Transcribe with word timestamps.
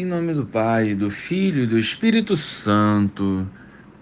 Em 0.00 0.06
nome 0.06 0.32
do 0.32 0.46
Pai, 0.46 0.94
do 0.94 1.10
Filho 1.10 1.64
e 1.64 1.66
do 1.66 1.78
Espírito 1.78 2.34
Santo. 2.34 3.46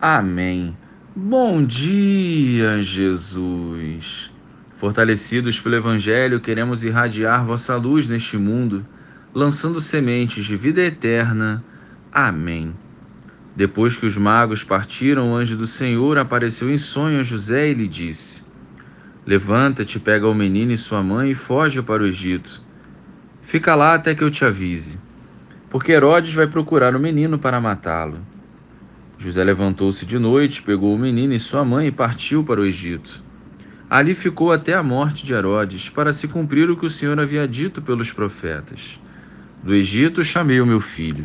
Amém. 0.01 0.79
Bom 1.13 1.65
dia, 1.65 2.81
Jesus. 2.81 4.31
Fortalecidos 4.77 5.61
pelo 5.61 5.75
Evangelho, 5.75 6.39
queremos 6.39 6.85
irradiar 6.85 7.45
vossa 7.45 7.75
luz 7.75 8.07
neste 8.07 8.37
mundo, 8.37 8.87
lançando 9.35 9.81
sementes 9.81 10.45
de 10.45 10.55
vida 10.55 10.81
eterna. 10.83 11.65
Amém. 12.13 12.73
Depois 13.57 13.97
que 13.97 14.07
os 14.07 14.17
magos 14.17 14.63
partiram, 14.63 15.33
o 15.33 15.35
anjo 15.35 15.57
do 15.57 15.67
Senhor 15.67 16.17
apareceu 16.17 16.73
em 16.73 16.79
sonho 16.79 17.19
a 17.19 17.25
José 17.25 17.71
e 17.71 17.75
lhe 17.75 17.89
disse: 17.89 18.45
Levanta-te, 19.27 19.99
pega 19.99 20.29
o 20.29 20.35
menino 20.35 20.71
e 20.71 20.79
sua 20.79 21.03
mãe 21.03 21.33
e 21.33 21.35
foge 21.35 21.83
para 21.83 22.05
o 22.05 22.07
Egito. 22.07 22.63
Fica 23.43 23.75
lá 23.75 23.95
até 23.95 24.15
que 24.15 24.23
eu 24.23 24.31
te 24.31 24.45
avise, 24.45 25.01
porque 25.71 25.93
Herodes 25.93 26.33
vai 26.33 26.47
procurar 26.47 26.97
o 26.97 27.01
menino 27.01 27.39
para 27.39 27.61
matá-lo. 27.61 28.19
José 29.19 29.43
levantou-se 29.43 30.07
de 30.07 30.19
noite, 30.19 30.63
pegou 30.63 30.95
o 30.95 30.99
menino 30.99 31.35
e 31.35 31.41
sua 31.41 31.65
mãe 31.65 31.89
e 31.89 31.93
partiu 31.93 32.45
para 32.45 32.61
o 32.61 32.65
Egito. 32.65 33.23
Ali 33.91 34.15
ficou 34.15 34.53
até 34.53 34.75
a 34.75 34.83
morte 34.83 35.25
de 35.25 35.33
Herodes, 35.33 35.89
para 35.89 36.13
se 36.13 36.29
cumprir 36.29 36.71
o 36.71 36.77
que 36.77 36.87
o 36.87 36.91
Senhor 36.91 37.19
havia 37.19 37.49
dito 37.49 37.83
pelos 37.83 38.13
profetas: 38.13 39.01
Do 39.63 39.75
Egito 39.75 40.23
chamei 40.23 40.61
o 40.61 40.67
meu 40.67 40.81
filho. 40.81 41.25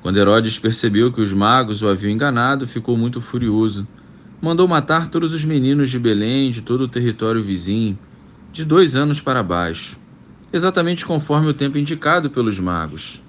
Quando 0.00 0.18
Herodes 0.18 0.58
percebeu 0.58 1.12
que 1.12 1.20
os 1.20 1.32
magos 1.32 1.82
o 1.82 1.88
haviam 1.88 2.10
enganado, 2.10 2.66
ficou 2.66 2.96
muito 2.96 3.20
furioso. 3.20 3.86
Mandou 4.40 4.68
matar 4.68 5.08
todos 5.08 5.32
os 5.32 5.44
meninos 5.44 5.90
de 5.90 5.98
Belém, 5.98 6.50
de 6.50 6.62
todo 6.62 6.82
o 6.82 6.88
território 6.88 7.42
vizinho, 7.42 7.98
de 8.52 8.64
dois 8.64 8.94
anos 8.94 9.20
para 9.20 9.42
baixo, 9.42 9.98
exatamente 10.52 11.04
conforme 11.04 11.48
o 11.48 11.54
tempo 11.54 11.78
indicado 11.78 12.30
pelos 12.30 12.60
magos. 12.60 13.20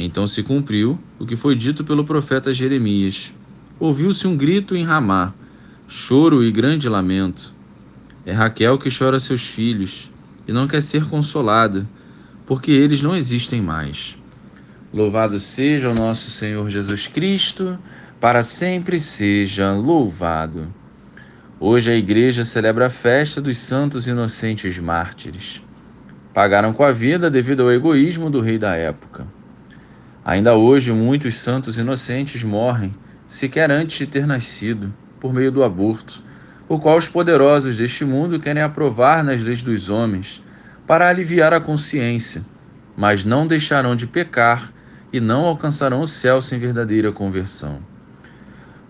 Então 0.00 0.28
se 0.28 0.44
cumpriu 0.44 0.96
o 1.18 1.26
que 1.26 1.34
foi 1.34 1.56
dito 1.56 1.82
pelo 1.82 2.04
profeta 2.04 2.54
Jeremias. 2.54 3.34
Ouviu-se 3.80 4.28
um 4.28 4.36
grito 4.36 4.76
em 4.76 4.84
Ramá, 4.84 5.34
choro 5.88 6.44
e 6.44 6.52
grande 6.52 6.88
lamento. 6.88 7.52
É 8.24 8.32
Raquel 8.32 8.78
que 8.78 8.96
chora 8.96 9.18
seus 9.18 9.48
filhos 9.48 10.12
e 10.46 10.52
não 10.52 10.68
quer 10.68 10.82
ser 10.82 11.04
consolada, 11.06 11.84
porque 12.46 12.70
eles 12.70 13.02
não 13.02 13.16
existem 13.16 13.60
mais. 13.60 14.16
Louvado 14.94 15.36
seja 15.36 15.90
o 15.90 15.94
nosso 15.94 16.30
Senhor 16.30 16.70
Jesus 16.70 17.08
Cristo, 17.08 17.76
para 18.20 18.44
sempre 18.44 19.00
seja 19.00 19.72
louvado. 19.72 20.72
Hoje 21.58 21.90
a 21.90 21.96
igreja 21.96 22.44
celebra 22.44 22.86
a 22.86 22.90
festa 22.90 23.40
dos 23.40 23.58
santos 23.58 24.06
inocentes 24.06 24.78
mártires. 24.78 25.60
Pagaram 26.32 26.72
com 26.72 26.84
a 26.84 26.92
vida 26.92 27.28
devido 27.28 27.64
ao 27.64 27.72
egoísmo 27.72 28.30
do 28.30 28.40
rei 28.40 28.58
da 28.58 28.76
época. 28.76 29.26
Ainda 30.28 30.54
hoje, 30.54 30.92
muitos 30.92 31.38
santos 31.38 31.78
inocentes 31.78 32.42
morrem, 32.42 32.94
sequer 33.26 33.70
antes 33.70 33.96
de 33.96 34.06
ter 34.06 34.26
nascido, 34.26 34.92
por 35.18 35.32
meio 35.32 35.50
do 35.50 35.64
aborto, 35.64 36.22
o 36.68 36.78
qual 36.78 36.98
os 36.98 37.08
poderosos 37.08 37.78
deste 37.78 38.04
mundo 38.04 38.38
querem 38.38 38.62
aprovar 38.62 39.24
nas 39.24 39.40
leis 39.40 39.62
dos 39.62 39.88
homens, 39.88 40.44
para 40.86 41.08
aliviar 41.08 41.54
a 41.54 41.60
consciência, 41.60 42.44
mas 42.94 43.24
não 43.24 43.46
deixarão 43.46 43.96
de 43.96 44.06
pecar 44.06 44.70
e 45.10 45.18
não 45.18 45.46
alcançarão 45.46 46.02
o 46.02 46.06
céu 46.06 46.42
sem 46.42 46.58
verdadeira 46.58 47.10
conversão. 47.10 47.80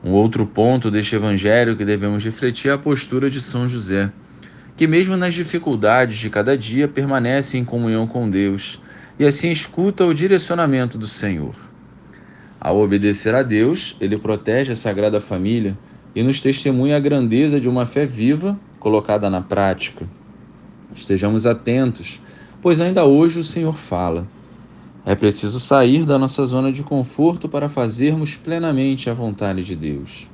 Um 0.02 0.10
outro 0.10 0.44
ponto 0.44 0.90
deste 0.90 1.14
evangelho 1.14 1.76
que 1.76 1.84
devemos 1.84 2.24
refletir 2.24 2.72
é 2.72 2.74
a 2.74 2.78
postura 2.78 3.30
de 3.30 3.40
São 3.40 3.68
José, 3.68 4.10
que, 4.76 4.88
mesmo 4.88 5.16
nas 5.16 5.34
dificuldades 5.34 6.18
de 6.18 6.30
cada 6.30 6.58
dia, 6.58 6.88
permanece 6.88 7.56
em 7.56 7.64
comunhão 7.64 8.08
com 8.08 8.28
Deus 8.28 8.80
e 9.18 9.26
assim 9.26 9.50
escuta 9.50 10.06
o 10.06 10.14
direcionamento 10.14 10.96
do 10.96 11.08
Senhor. 11.08 11.54
Ao 12.60 12.78
obedecer 12.80 13.34
a 13.34 13.42
Deus, 13.42 13.96
ele 14.00 14.18
protege 14.18 14.72
a 14.72 14.76
Sagrada 14.76 15.20
Família 15.20 15.76
e 16.14 16.22
nos 16.22 16.40
testemunha 16.40 16.96
a 16.96 17.00
grandeza 17.00 17.60
de 17.60 17.68
uma 17.68 17.86
fé 17.86 18.06
viva 18.06 18.58
colocada 18.78 19.28
na 19.28 19.40
prática. 19.40 20.08
Estejamos 20.94 21.46
atentos, 21.46 22.20
pois 22.62 22.80
ainda 22.80 23.04
hoje 23.04 23.38
o 23.38 23.44
Senhor 23.44 23.76
fala. 23.76 24.26
É 25.04 25.14
preciso 25.14 25.58
sair 25.58 26.04
da 26.04 26.18
nossa 26.18 26.44
zona 26.44 26.70
de 26.70 26.82
conforto 26.82 27.48
para 27.48 27.68
fazermos 27.68 28.36
plenamente 28.36 29.08
a 29.08 29.14
vontade 29.14 29.62
de 29.64 29.74
Deus. 29.74 30.28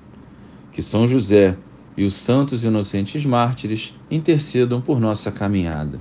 Que 0.73 0.83
São 0.83 1.07
José 1.07 1.57
e 1.97 2.05
os 2.05 2.15
santos 2.15 2.65
inocentes 2.65 3.25
mártires 3.25 3.95
intercedam 4.11 4.81
por 4.81 4.99
nossa 4.99 5.31
caminhada. 5.31 6.01